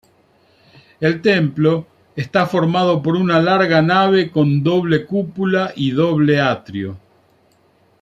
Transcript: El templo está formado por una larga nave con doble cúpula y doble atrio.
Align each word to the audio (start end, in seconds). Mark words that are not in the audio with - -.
El 0.99 1.21
templo 1.21 1.85
está 2.15 2.47
formado 2.47 3.03
por 3.03 3.15
una 3.15 3.39
larga 3.39 3.83
nave 3.83 4.31
con 4.31 4.63
doble 4.63 5.05
cúpula 5.05 5.73
y 5.75 5.91
doble 5.91 6.41
atrio. 6.41 6.97